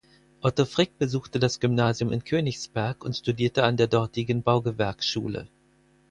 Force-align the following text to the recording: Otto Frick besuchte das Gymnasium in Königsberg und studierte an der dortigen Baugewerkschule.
Otto 0.41 0.65
Frick 0.65 0.97
besuchte 0.97 1.37
das 1.37 1.59
Gymnasium 1.59 2.11
in 2.11 2.23
Königsberg 2.23 3.05
und 3.05 3.15
studierte 3.15 3.65
an 3.65 3.77
der 3.77 3.85
dortigen 3.85 4.41
Baugewerkschule. 4.41 5.47